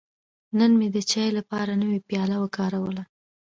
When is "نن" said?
0.57-0.71